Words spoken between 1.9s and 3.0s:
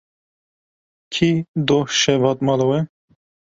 şev hat mala we.